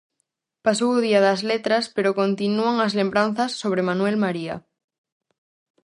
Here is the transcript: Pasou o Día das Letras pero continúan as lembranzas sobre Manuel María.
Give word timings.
Pasou 0.65 0.89
o 0.95 1.03
Día 1.07 1.19
das 1.27 1.41
Letras 1.51 1.85
pero 1.95 2.17
continúan 2.21 2.75
as 2.85 2.93
lembranzas 2.99 3.51
sobre 3.61 3.85
Manuel 3.89 4.17
María. 4.25 4.55